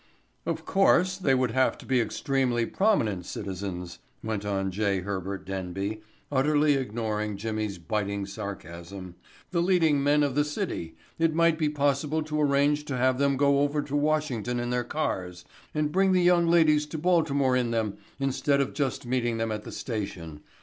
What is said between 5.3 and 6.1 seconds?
Denby,